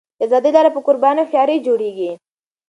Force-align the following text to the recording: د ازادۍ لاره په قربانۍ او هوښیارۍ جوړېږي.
د 0.19 0.21
ازادۍ 0.25 0.51
لاره 0.55 0.69
په 0.75 0.81
قربانۍ 0.87 1.19
او 1.21 1.25
هوښیارۍ 1.27 1.57
جوړېږي. 1.67 2.11